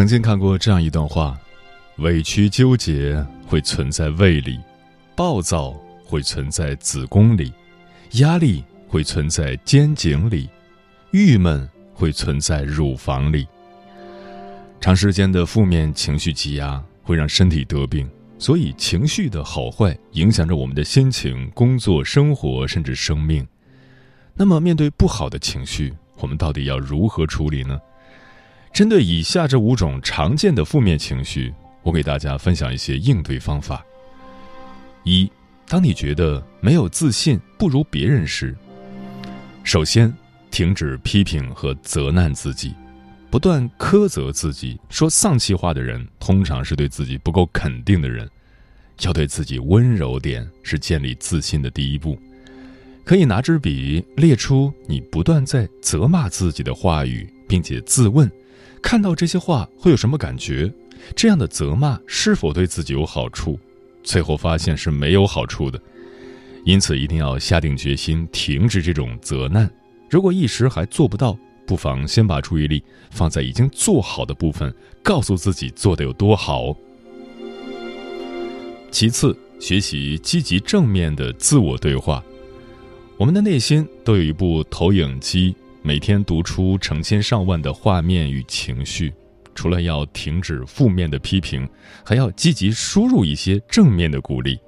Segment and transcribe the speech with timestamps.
[0.00, 1.38] 曾经看过这样一段话：
[1.98, 4.58] 委屈纠结会存在胃里，
[5.14, 7.52] 暴躁会存在子宫里，
[8.12, 10.48] 压力会存在肩颈里，
[11.10, 13.46] 郁闷会存在乳房里。
[14.80, 23.46] 长时间的负面情绪积压会让身体得病，所以情绪的好坏影响着我们的心情、工作、生活，甚至生命。
[24.32, 27.78] 那么，面对不好的情绪，我们到底要如何处理呢？
[28.72, 33.84] 针对以下这五种常见的负面情绪，我给大家分享一些应对方法。
[35.04, 35.30] 一，
[35.66, 38.56] 当你觉得没有自信、不如别人时，
[39.64, 40.12] 首先
[40.50, 42.74] 停止批评和责难自己，
[43.28, 44.78] 不断苛责自己。
[44.88, 48.28] 说丧气话的人，通常是对自己不够肯定的人。
[49.02, 52.18] 要对自己温柔点，是建立自信的第一步。
[53.04, 58.30] 可以拿支笔列出你不断在责骂自己的话语，并且自问。
[58.82, 60.72] 看到这些话会有什么感觉？
[61.16, 63.58] 这样的责骂是否对自己有好处？
[64.02, 65.80] 最后发现是没有好处的，
[66.64, 69.70] 因此一定要下定决心停止这种责难。
[70.08, 71.36] 如果一时还做不到，
[71.66, 76.74] 不妨先把注意力放在已经做好的部分，告诉自己做得有多好。
[78.90, 82.22] 其次，学习积极正面的自我对话。
[83.16, 85.54] 我们的内心都有一部投影机。
[85.82, 89.12] 每天读出成千上万的画面与情绪，
[89.54, 91.66] 除了要停止负面的批评，
[92.04, 94.58] 还要积极输入一些正面的鼓励。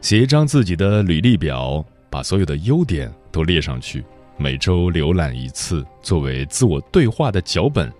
[0.00, 4.04] 写一张自己的履历表，把所有的优点都列上去，
[4.36, 7.92] 每周浏览一次，作为自我对话的脚本。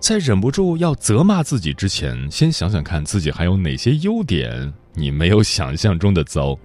[0.00, 6.58] 在忍不住要责骂自己之前，先想想看自己还有哪些优点，你没有想象中的糟。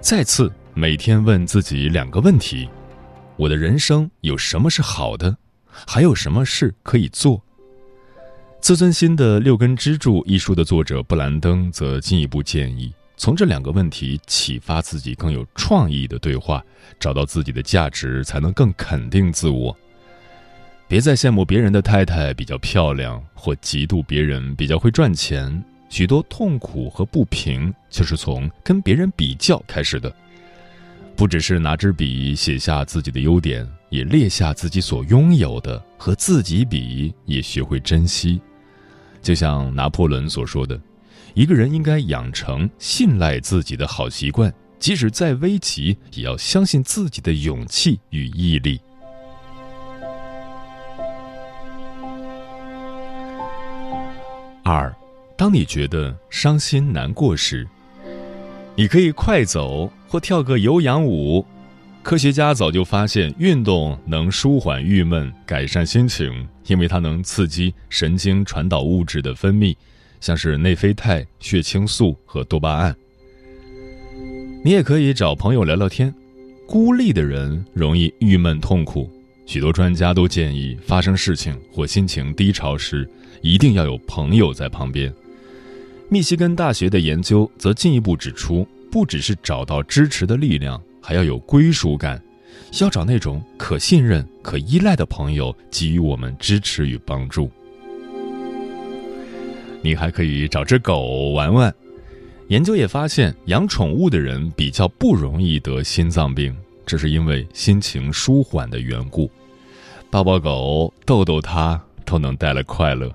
[0.00, 0.52] 再次。
[0.74, 2.66] 每天问自己两个问题：
[3.36, 5.36] 我的人生有什么是好的？
[5.86, 7.36] 还有什么事可以做？
[8.58, 16.64] 《自尊心的六根支柱》一书的作者布兰登则进一步建议，从这两个问题启发自己更有创意的对话，
[16.98, 19.76] 找到自己的价值，才能更肯定自我。
[20.88, 25.62] 别再羡慕别人的太太比较漂亮，或嫉妒别人比较会赚钱。
[25.90, 30.10] 许多痛苦和不平，就是从跟别人比较开始的。
[31.22, 38.40] 不只是拿支笔写下自己的优点，也列下自己所拥有的，和自己比，也学会珍惜。
[39.22, 40.76] 就像拿破仑所说的
[41.34, 48.80] ：“一个人应该养成信赖自己的好习惯，即使再危急，也要相信自己的勇气与毅力。”
[54.64, 54.92] 二，
[55.36, 57.64] 当你觉得伤心难过时。
[58.74, 61.44] 你可以快走或跳个有氧舞。
[62.02, 69.76] 科学家早就发现，运动能舒缓郁闷、改善心情，因为它能刺激神经传导物质的分泌，
[70.20, 72.96] 像是内啡肽、血清素和多巴胺。
[74.64, 76.12] 你也可以找朋友聊聊天。
[76.66, 79.10] 孤立的人容易郁闷痛苦，
[79.44, 83.08] 许多专家都建议，发生事情或心情低潮时，
[83.42, 85.12] 一定要有朋友在旁边。
[86.12, 92.22] 密西根大学的研究则进一步指出，不只是找到支持的力量，还要有归属感，
[92.82, 97.50] 要找那种可信任、可依赖的朋友给予我们支持与帮助。
[99.80, 101.74] 你还可以找只狗玩玩。
[102.48, 106.54] 研究也发现，养宠物的人比较不容易得心脏病，
[106.84, 109.30] 这是因为心情舒缓的缘故。
[110.10, 113.10] 抱抱狗，逗逗它，都能带来快乐。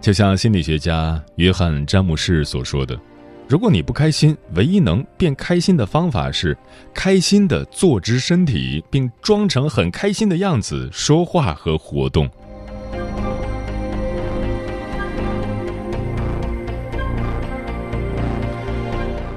[0.00, 2.98] 就像心理学家约翰·詹姆士所说的
[3.46, 6.56] ：“如果你不开心，唯一能变开心的方法是
[6.94, 12.30] 开心的坐直身体，并装成很开心的样子说话和活动。”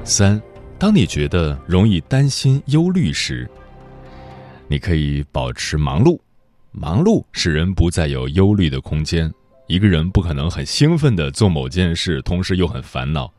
[0.06, 0.42] 三，
[0.78, 3.50] 当你觉得容易担心、忧虑时，
[4.68, 6.20] 你可以保持忙碌。
[6.72, 9.34] 忙碌使人不再有忧虑的空间。
[9.72, 13.32] 一个人不可能很兴奋地做某件事，同时又很烦恼。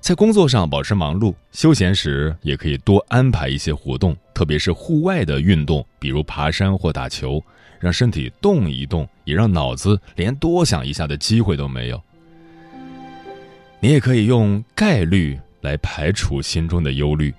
[0.00, 7.40] 在工作上保持忙碌，休闲时也可以多安排一些活动，特别是户外的运动，比如爬山或打球，
[7.78, 12.02] 让身体动一动，也让脑子连多想一下的机会都没有。
[13.78, 17.32] 你也可以用概率来排除心中的忧虑，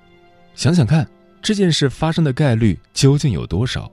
[0.56, 1.06] 想想看
[1.42, 3.92] 这件事发生的概率究竟有多少。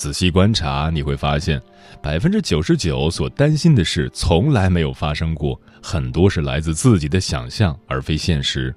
[0.00, 1.60] 仔细观察，你会发现，
[2.00, 8.74] 百分之九十九所担心的事从来没有发生过，很多是来自自己的想象，而非现实。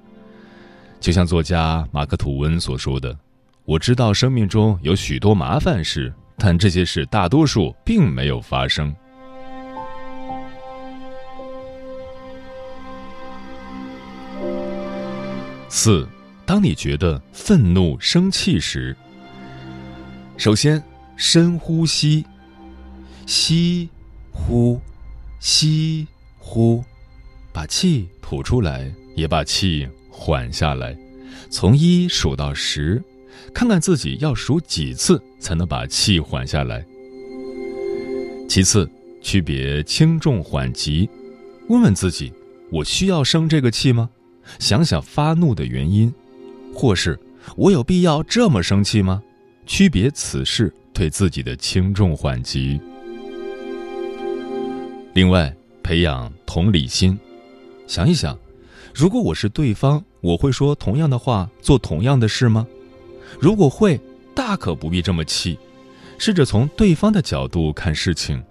[1.00, 3.18] 就像作家马克·吐温所说的
[3.64, 8.94] ：“我知道生命中有许多麻烦事，但这些事大多数并没有发生。”
[15.70, 16.06] 四，
[16.46, 18.94] 当你觉得愤怒、生气时，
[20.36, 20.84] 首先。
[21.16, 22.26] 深呼吸，
[23.26, 23.90] 吸，
[24.32, 24.80] 呼，
[25.40, 26.08] 吸，
[26.38, 26.84] 呼，
[27.52, 30.98] 把气吐出来，也把气缓下来。
[31.50, 33.02] 从一数到十，
[33.54, 36.86] 看看自己要数几次才能把气缓下来。
[38.50, 38.90] 其次，
[39.22, 41.10] 区别轻重缓急，
[41.70, 42.34] 问问自己：
[42.72, 44.10] 我需要生这个气吗？
[44.60, 46.14] 想想发怒的原因，
[46.74, 47.18] 或是
[47.56, 49.24] 我有必要这么生气吗？
[49.66, 50.74] 区别此事。
[50.94, 52.80] 对自己的轻重缓急。
[55.14, 57.18] 另外，培养同理心，
[57.88, 58.38] 想一想，
[58.94, 62.66] 如果我是对方，我会说同样的话，做同样的事吗？
[63.40, 64.00] 如果会，
[64.36, 65.58] 大可不必这么气。
[66.20, 68.42] 试着从对方的角度看事情，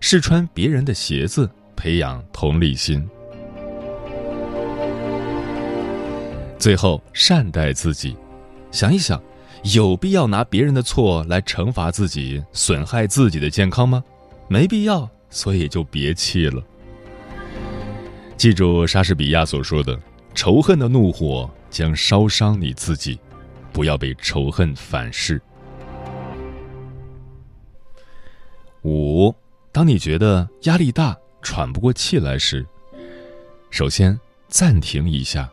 [0.00, 3.06] 试穿别人的鞋子，培养同理心。
[6.58, 8.16] 最后，善待自己，
[8.70, 9.20] 想一想。
[9.62, 14.02] 有必要拿别人的错来惩罚自己、损害自己的健康吗？
[14.48, 16.62] 没必要，所以就别气了。
[18.36, 20.00] 记住莎士比亚所说的
[20.34, 23.20] ：“仇恨的怒火将烧伤你自己，
[23.70, 25.40] 不要被仇恨反噬。”
[28.82, 29.34] 五，
[29.70, 32.66] 当你觉得压力大、喘不过气来时，
[33.68, 34.18] 首先
[34.48, 35.50] 暂停一下，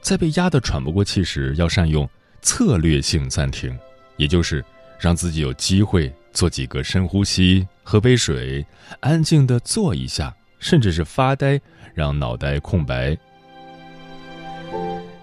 [0.00, 2.08] 在被压得喘不过气时，要善用。
[2.42, 3.76] 策略性暂停，
[4.16, 4.64] 也就是
[4.98, 8.66] 让自己有机会做几个深呼吸，喝杯水，
[9.00, 11.60] 安静的坐一下，甚至是发呆，
[11.94, 13.16] 让脑袋空白。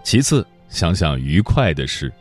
[0.03, 2.11] 其次，想想愉快的事，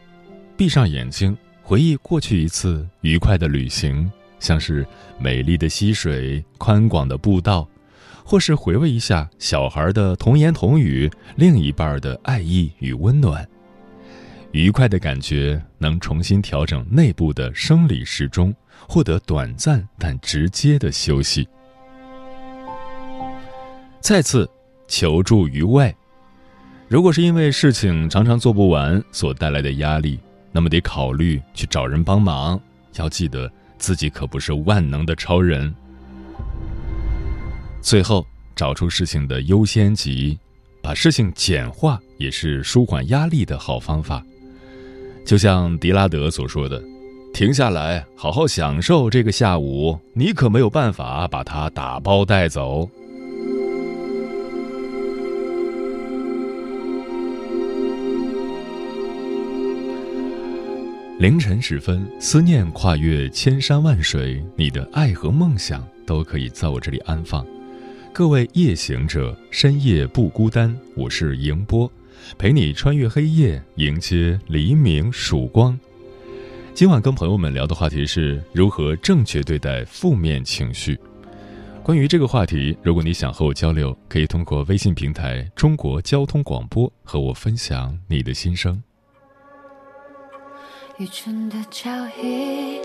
[0.56, 4.10] 闭上眼睛，回忆过去一次愉快的旅行，
[4.40, 4.86] 像是
[5.18, 7.66] 美丽的溪水、宽广的步道，
[8.24, 13.48] 或是回味一下小孩的童言童语，另一半的爱意与温暖。
[14.52, 18.54] 愉快的感觉能重新调整内部的生理时钟，
[18.88, 21.46] 获得短暂但直接的休息。
[24.00, 24.48] 再次
[24.86, 25.94] 求助于外，
[26.88, 30.18] 如果是因为事情常常做不完所带来的压力，
[30.50, 32.58] 那么得考虑去找人帮忙。
[32.96, 35.72] 要记得自己可不是万能的超人。
[37.82, 40.38] 最后找出事情的优先级，
[40.82, 44.24] 把事情简化也是舒缓压力的好方法。
[45.28, 46.82] 就像迪拉德所说的
[47.34, 49.94] ：“停下来，好好享受这个下午。
[50.14, 52.88] 你可没有办法把它打包带走。”
[61.20, 67.46] 凌晨时分，思念跨越千山万水，你的爱和梦想都可以在我这里安放。
[68.14, 70.74] 各位夜行者，深夜不孤单。
[70.96, 71.92] 我是迎波。
[72.36, 75.78] 陪你穿越黑夜，迎接黎明曙光。
[76.74, 80.98] 今晚跟朋友们聊的话题是如何正确对待负面情绪。
[81.82, 88.82] 关于这个话题，如果你想和我交流，可以通过微信平台“中国交通广播”和我分享你的心声。
[90.98, 92.80] 愚蠢的交易，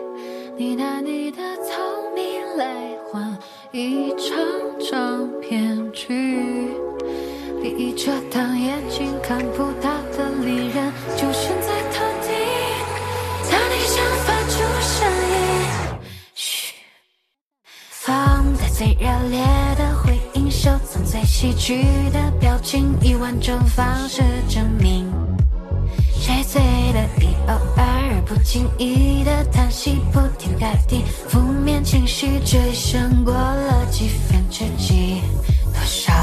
[0.58, 1.76] 你拿你的聪
[2.16, 3.38] 明来换
[3.74, 6.53] 一场场骗局。
[7.76, 12.32] 闭着当眼睛看不到的利刃，就悬在头顶。
[13.50, 15.34] 当你想发出声音，
[16.36, 16.74] 嘘，
[17.90, 19.40] 放在最热烈
[19.76, 21.24] 的回应，收藏最。
[21.24, 25.12] 戏剧的表情，以万种方式证明。
[26.22, 35.22] 谁醉了，一偶尔不经意的叹息，铺天盖地负面情绪，这一生过了几分之几，
[35.74, 36.14] 多少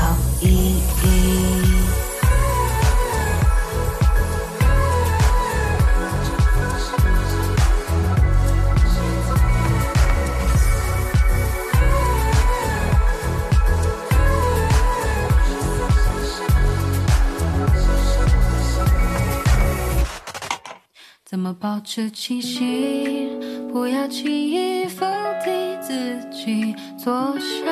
[21.30, 23.38] 怎么保持清醒？
[23.72, 25.06] 不要轻易否
[25.44, 27.64] 定自己做下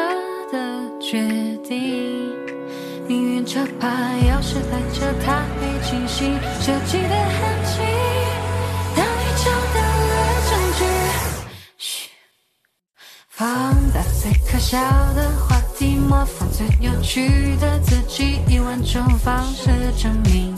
[0.53, 1.27] 的决
[1.65, 2.31] 定。
[3.09, 3.88] 命运这把
[4.23, 7.83] 钥匙带着它会清醒设计的痕迹。
[8.95, 10.15] 当你找到了
[10.49, 10.85] 证据，
[11.79, 12.11] 嘘，
[13.29, 14.79] 放大最可笑
[15.15, 19.69] 的话题，模仿最有趣的自己，以万种方式
[20.00, 20.55] 证明。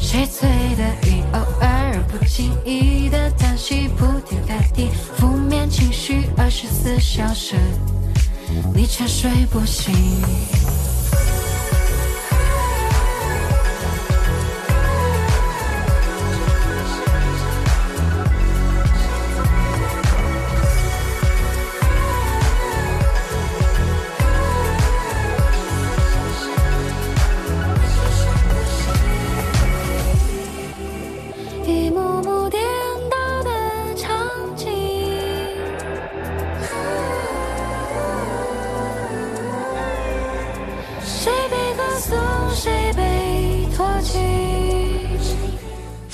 [0.00, 7.56] 谁醉的鱼偶尔不经意的叹息，铺天盖地负面情绪，二十四小时
[8.74, 9.92] 你沉睡不醒。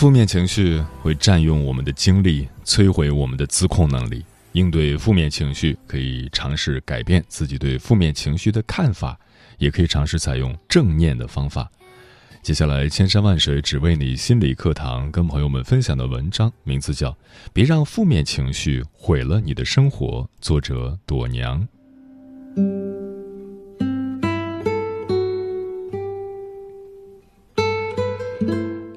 [0.05, 4.23] 负面情绪会占用我们的精力，摧毁我们的自控能力。
[4.53, 9.19] 应对负面情绪，可以尝试改变自己对负面情绪的看法，
[9.57, 11.73] 也可以尝试采用正念的方法。
[12.43, 17.11] 接下来，千山万水只为你心理课堂跟朋友们分享的文章，名字叫
[17.55, 21.67] 《别让负面情绪毁了你的生活》，作者朵娘。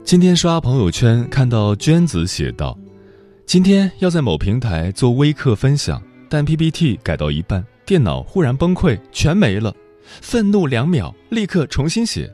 [0.07, 2.79] 今天刷朋友圈看到娟子写道
[3.45, 9.75] ：“今天要在某平台做微课分享，但 PPT 改到一半，电脑忽然崩溃，全没了，
[10.21, 12.33] 愤怒两秒，立刻重新写。”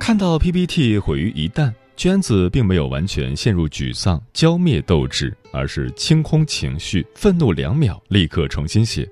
[0.00, 9.06] 看到 PPT 毁于一旦，娟子并没有完全陷入沮丧、浇灭斗志，而是清空情绪，愤怒两秒，立刻重新写。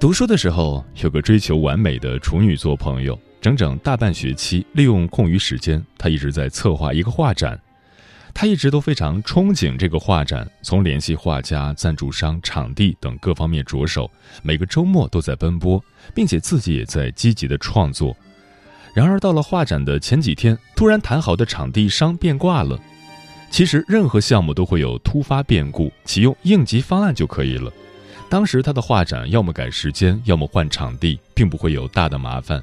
[0.00, 7.58] 读书的时候，有个追求完美的处女座朋友，整整大半学期，利用空余时间，他一直在策划一个画展。
[8.32, 14.08] 他一直都非常憧憬这个画展，从联系画家、赞助商、场地等各方面着手，
[14.42, 15.82] 每个周末都在奔波，
[16.14, 18.16] 并且自己也在积极的创作。
[18.94, 22.78] 然而到了画展的前几天，突然谈好的场地商变卦了。
[23.50, 27.72] 其实任何项目都会有突发变故，启用应急方案就可以了。
[28.28, 32.62] 当时他的画展要么改时间，要么换场地，并不会有大的麻烦。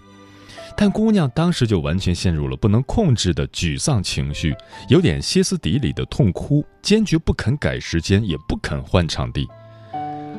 [0.80, 4.56] 但姑娘当时就完全陷入了不能控制的沮丧情绪，
[4.88, 9.48] 有点歇斯底里的痛哭，坚决不肯改时间，也不肯换场地。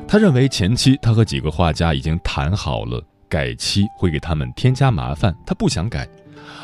[0.07, 3.03] 她认为前期她和几个画家已经谈好了。
[3.27, 6.03] 改期会给他们添加麻烦，他不想改；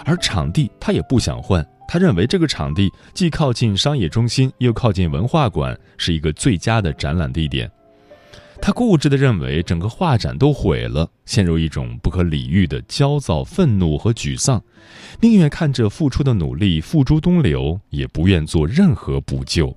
[0.03, 7.69] 而场地他也不想换，他认为这个场地既靠近商业中心，又靠近文化馆，是一个最佳的展览地点。
[8.65, 14.59] 他固执地认为整个画展都毁了，陷入一种不可理喻的焦躁、愤怒和沮丧，
[15.21, 19.71] 宁愿看着付出的努力付诸东流，也不愿做任何补救。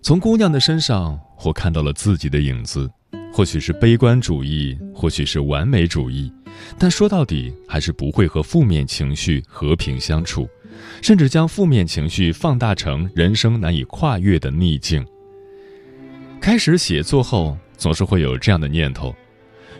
[0.00, 2.90] 从姑娘的身上，我看到了自己的影子。
[3.30, 6.32] 或许是悲观主义，或许是完美主义，
[6.78, 10.48] 但说到底，还是不会和负面情绪和平相处，
[11.02, 15.04] 甚至将负面情绪放大成人生难以跨越的逆境。
[16.44, 19.16] 开始写作后，总是会有这样的念头：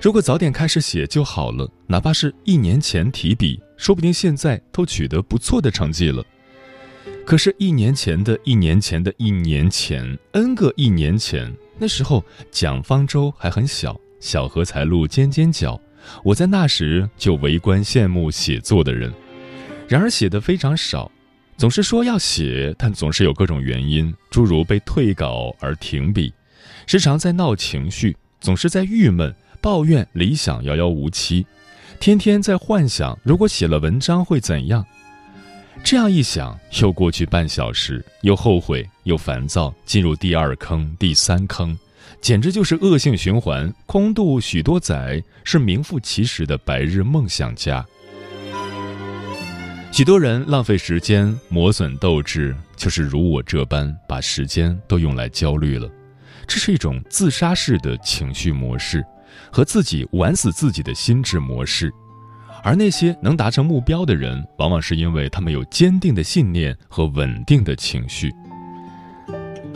[0.00, 6.24] 如果早点开始写就好了，哪怕是一年前提笔，说不定现在都取得不错的成绩了。
[7.26, 11.54] 可是，一年前的一年前的一年前，N 个一年前。
[11.76, 15.78] 那时候蒋方舟还很小，小荷才露尖尖角。
[16.22, 19.12] 我在那时就围观羡慕写作的人，
[19.86, 21.12] 然而写的非常少，
[21.58, 26.32] 总是说要写，但总是有各种原因，诸如被退稿而停笔，
[26.86, 31.46] 时常在闹情绪，总是在郁闷、抱怨理想遥遥无期，
[31.98, 34.84] 天天在幻想如果写了文章会怎样。
[35.82, 41.76] 这样一想，又过去半小时，又后悔，又烦躁，进入第二坑、第三坑，
[42.20, 47.84] 简直就是恶性循环，空度许多载，是名副其实的白日梦想家。
[49.92, 55.88] 许多人浪费时间，磨损斗志，就是如我这般，把时间都用来焦虑了。
[56.46, 59.04] 这是一种自杀式的情绪模式，
[59.50, 61.92] 和自己玩死自己的心智模式。
[62.62, 68.32] 而那些能达成目标的人，往往是因为他们有坚定的信念和稳定的情绪。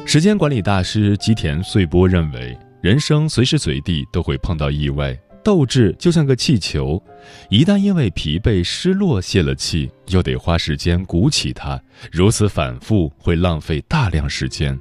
[0.07, 7.03] 时间管理大师吉田穗波认为，人生随时随地都会碰到意外，斗志就像个气球，
[7.51, 11.79] 一旦因为疲惫、失落泄了气，又得花时间鼓起它，
[12.11, 14.79] 如此反复会浪费大量时间。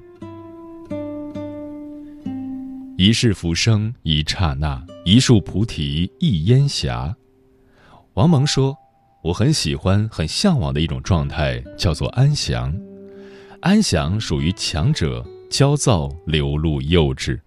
[3.00, 7.16] 一世浮生一刹那，一树菩提一烟霞。
[8.16, 8.76] 王蒙说
[9.22, 12.76] ：“我很喜欢、很向往的一种状态，叫做安详。
[13.62, 17.40] 安详属于强者，焦躁流露幼稚；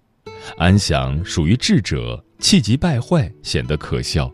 [0.57, 4.33] 安详属于智者，气急败坏显得可笑；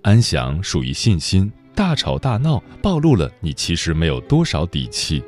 [0.00, 5.22] 安详属于信心，大吵大闹暴露了你其实没有多少底气。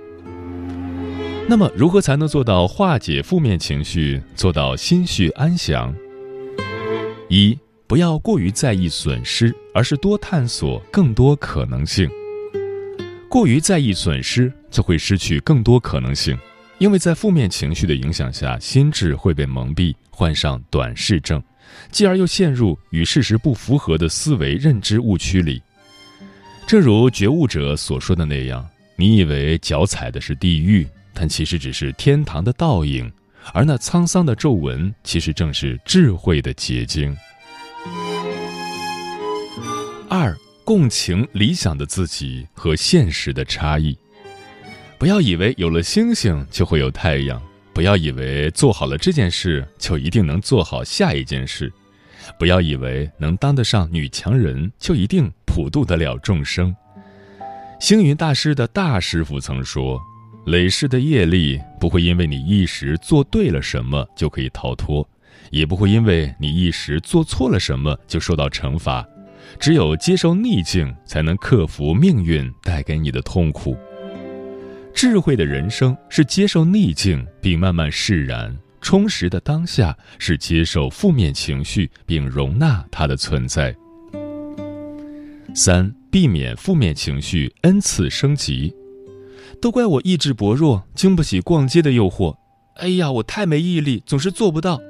[1.50, 5.92] 那么，如何才能做到化解负面情绪，做到心绪安详？
[7.28, 12.08] 一。”不要过于在意损失，而是多探索更多可能性。
[13.28, 16.38] 过于在意损失，就会失去更多可能性，
[16.78, 21.42] 因为在负面情绪的影响下，心智会被蒙蔽，患上短视症，
[21.90, 25.60] 继而又陷入与事实不符合的思维认知误区里。
[26.68, 28.64] 正如觉悟者所说的那样，
[28.94, 33.10] 你以为脚踩的是地狱，但其实只是天堂的倒影，
[33.52, 37.16] 而那沧桑的皱纹，其实正是智慧的结晶。
[40.08, 43.96] 二，共情理想的自己和现实的差异。
[44.98, 47.40] 不要以为有了星星就会有太阳，
[47.72, 51.72] 不要以为做好了这件事就一定能做好下一件事，
[52.38, 56.74] 不要以为能当得上女强人就一定普渡得了众生。
[57.80, 59.98] 星云大师的大师傅曾说
[60.46, 65.08] ：“累世的业力不会因为你一时做对了什么就可以逃脱，
[65.50, 69.06] 也不会因为你一时做错了什么就受到惩罚。”
[69.58, 73.76] 只有接受逆境，才能克服命运带给你的痛苦。
[74.94, 83.74] 智慧的人生是接受逆境并慢慢释然，充实的当下是接受负面情绪并容纳它的存在。
[85.52, 88.72] 三、避免负面情绪 n 次升级。
[89.60, 92.36] 都怪我意志薄弱，经不起逛街的诱惑。
[92.76, 94.80] 哎呀，我太没毅力，总是做不到。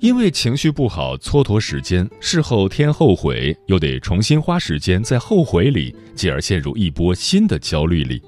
[0.00, 8.20] 因为情绪不好，蹉跎时间，事后添后悔，又得重新花时间在后悔里，继而陷入一波新的焦虑里。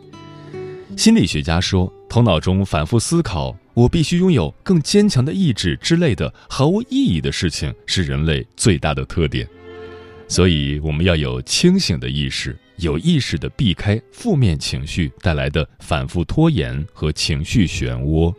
[0.96, 9.48] 心理学家说，头脑中反复思考“我必须拥有更坚强的意志”之类的毫无意义的事情，是人类最大的特点。
[10.28, 18.34] 所以，我们要有清醒的意识，有意识地避开负面情绪带来的反复拖延和情绪漩涡。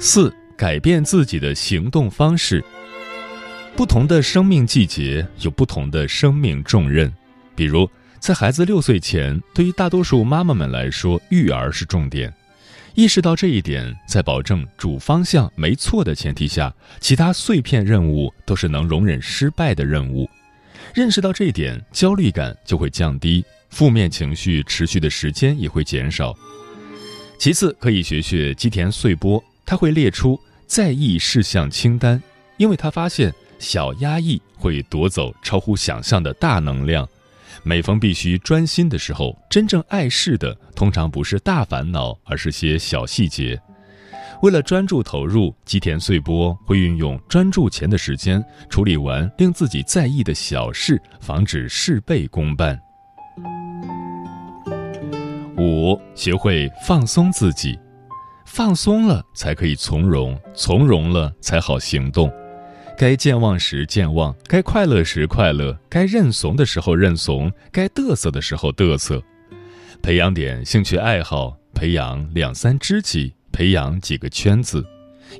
[0.00, 2.62] 四、改变自己的行动方式。
[3.76, 7.12] 不同的生命季节有不同的生命重任。
[7.56, 7.88] 比如，
[8.20, 12.32] 在孩子六岁前，对于大多数妈妈们来说，育儿是重点。
[12.94, 20.30] 意识到这一点，在保证主方向没错的前提下，其他碎片任务都是能容忍失败的任务。
[20.94, 26.32] 认识到这一点，焦虑感就会降低，负面情绪持续的时间也会减少。
[27.36, 29.42] 其次，可以学学吉田穗波。
[29.66, 32.22] 他会列出在意事项清单，
[32.58, 37.08] 因为他发现小压抑会夺走超乎想象的大能量。
[37.64, 43.60] 每逢必须专心的时候，真正碍事的通常不是大烦恼，而是些小细节。
[44.44, 52.78] 为了专注投入，吉田穗波会运用专注前的时间处理完令自己在意的小事，防止事倍功半。
[55.56, 57.78] 五，学会放松自己。
[58.44, 62.30] 放松了才可以从容，从容了才好行动。
[62.98, 69.22] 该健忘时健忘，该快乐时快乐，该认怂的时候认怂，该嘚瑟的时候嘚瑟。
[70.02, 74.84] 培养点兴趣爱好，培养两三知己，培养几个圈子。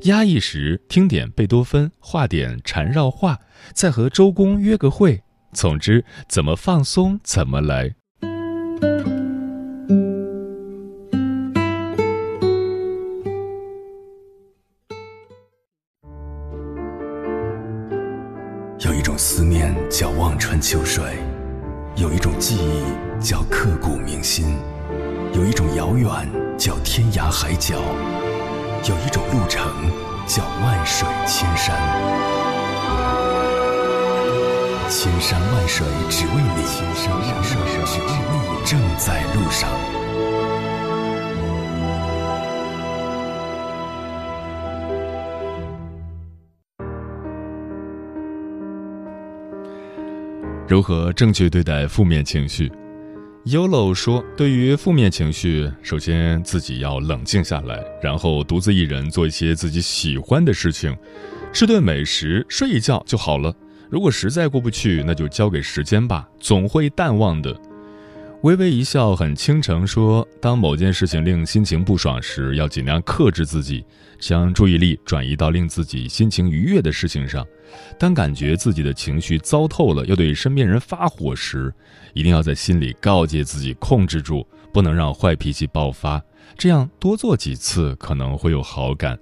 [0.02, 3.38] 压抑时听点贝多芬，画点缠绕画，
[3.72, 5.20] 再和周公约个会。
[5.52, 7.94] 总之，怎么放松怎么来。
[26.96, 27.74] 天涯海角，
[28.88, 29.60] 有一种路程
[30.28, 31.76] 叫万水千山，
[34.88, 39.68] 千山万水只为你，千山万水只为你，正在路上。
[50.68, 52.70] 如何正确对待负面情绪
[53.46, 60.96] ？Yolo 说：“对于负面情绪，首先自己要冷静下来，然后独自一人做一些自己喜欢的事情，
[61.52, 63.54] 吃顿美食，睡一觉就好了。
[63.90, 67.54] 如果实在过不去，那就交给时间吧，总会淡忘的。”
[68.44, 73.82] 微微一笑很倾城说：“当某件事情令心情不爽时，要尽量克制自己，
[74.18, 77.42] 将注意力转移到令自己心情愉悦的事情上。
[77.98, 81.72] 当感觉自己的情绪糟透了，又对身边人发火时。”
[82.12, 86.22] 一定要在心里告诫自己控制住，不能让坏脾气爆发。
[86.58, 89.18] 这样多做几次可能会有好感。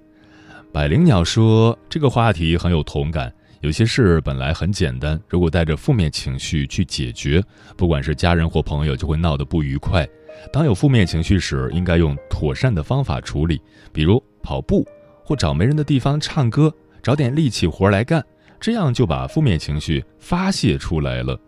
[0.73, 3.33] 百灵鸟说：“这个话题很有同感。
[3.63, 7.41] 有些事本来很简单，如果带着负面情绪去解决，
[7.77, 10.05] 不管是家人或朋友，就会闹得不愉快。
[10.51, 13.61] 当有负面情绪时，应该用妥善的方法处理，
[13.93, 14.85] 比如跑步，
[15.23, 16.69] 或找没人的地方唱歌，
[17.01, 18.21] 找点力气活来干，
[18.59, 21.39] 这样就把负面情绪发泄出来了。”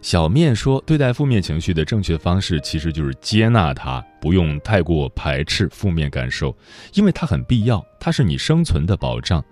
[0.00, 6.56] 小面说：“对待负面情绪的正确方式，其实就是接纳它，不用太过排斥负面感受，
[6.94, 9.44] 因为它很必要，它是你生存的保障。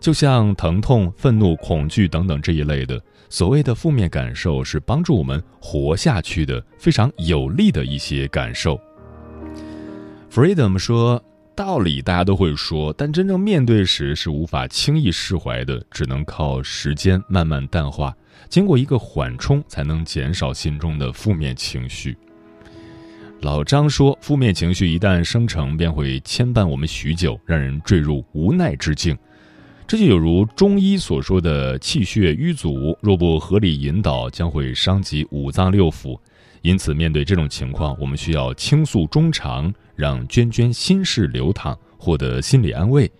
[0.00, 8.80] 就像疼痛、愤怒、恐惧等等这一类的所谓的负面感受，是帮助我们活下去的非常有利的一些感受。”
[10.30, 11.22] Freedom 说
[11.56, 18.14] ：“道理大家都会说，但真正面对时是无法轻易释怀的，只能靠时间慢慢淡化。”
[18.48, 22.16] 经过一个缓冲，才能减少心中的负面情绪。
[23.40, 29.16] 老张说，负面情绪一旦生成，便会牵绊我们许久，让人坠入无奈之境。
[29.88, 36.14] 这就有如中医所说的气血瘀阻，若不合理引导，将会伤及五脏六腑。
[36.60, 43.10] 因此，面对这种情况，我们需要倾诉衷肠，让涓涓心事流淌，获得心理安慰。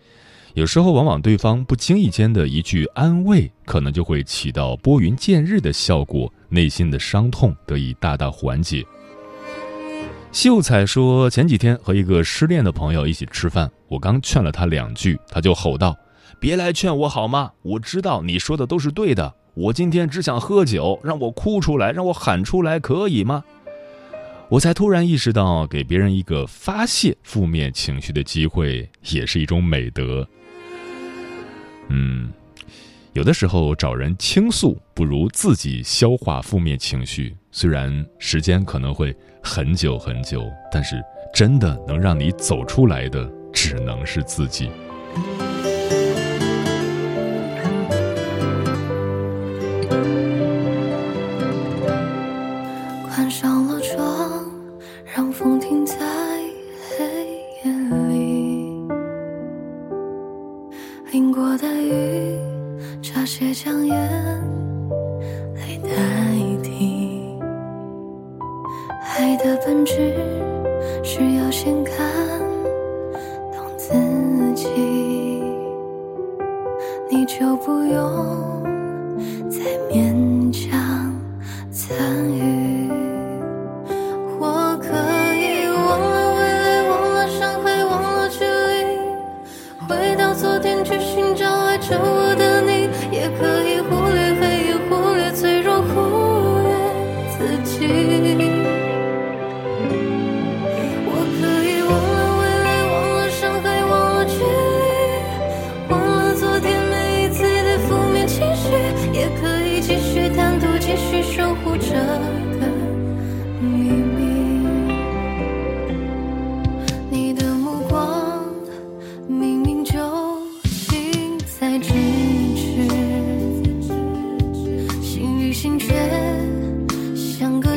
[0.52, 8.84] 有时候，往往对方不经意间的一句安慰，可能就会起到拨云见日的效果，内心的伤痛得以大大缓解。
[10.32, 15.96] 秀才说，前几天和一个失恋的朋友一起吃饭，我刚劝了他两句，他就吼道
[16.40, 17.52] ：“别来劝我好吗？
[17.62, 23.44] 我知道你说的都是对的，我今天只想喝酒，让我哭出来，让我喊出来，可以吗？”
[24.50, 30.26] 我才突然意识到，给别人一个发泄负面情绪的机会，也是一种美德。
[31.88, 32.30] 嗯，
[33.12, 37.36] 有的时候找人倾诉不如自己消化负面情绪。
[37.50, 41.02] 虽然时间可能会很久很久，但是
[41.34, 44.70] 真的能让你走出来的，只能是自己。
[79.98, 80.27] 年。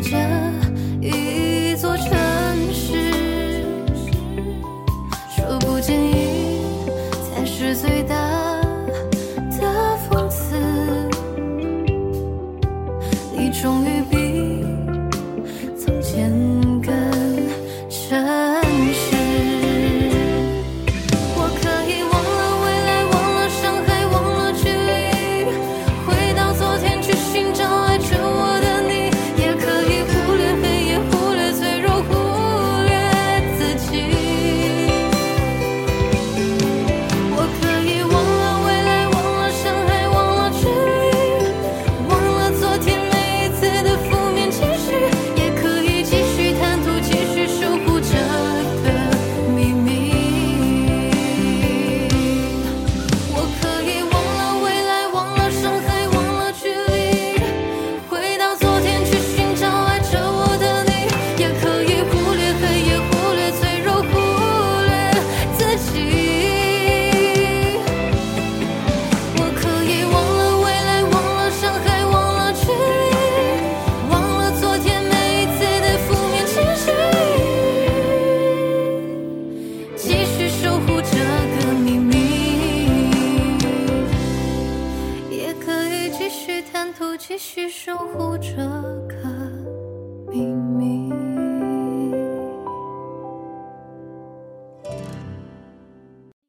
[0.01, 0.50] 这